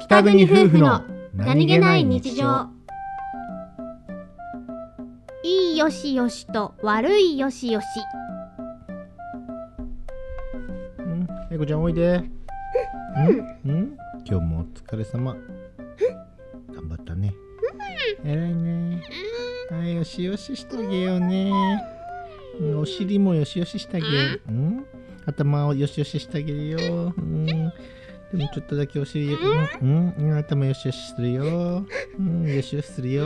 [0.00, 1.02] 北国夫婦の
[1.34, 2.68] 何気ない日常。
[5.42, 7.84] いいよしよしと悪いよしよし。
[10.98, 12.22] うんえこちゃんおいで。
[13.64, 13.96] うんうん。
[14.24, 15.36] 今日もお疲れ様。
[16.74, 17.34] 頑張ったね。
[18.24, 19.02] 偉いね。
[19.70, 21.50] はいよしよししてあげようね。
[22.60, 24.12] うんお尻もよしよししてあげよ。
[24.48, 24.86] ううん。
[25.26, 27.14] 頭をよしよししてあげるよ。
[27.16, 27.72] うん
[28.32, 31.86] でもちょっとだけお尻うん、うん、頭よしよしするよ。
[32.18, 33.24] うんよしよしするよ